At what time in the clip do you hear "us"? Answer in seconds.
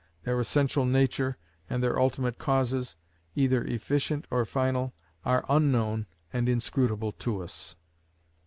7.43-7.75